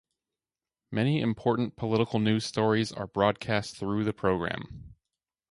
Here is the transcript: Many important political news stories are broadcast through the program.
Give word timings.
Many 0.89 1.21
important 1.21 1.75
political 1.75 2.17
news 2.17 2.43
stories 2.43 2.91
are 2.91 3.05
broadcast 3.05 3.77
through 3.77 4.03
the 4.03 4.13
program. 4.13 4.95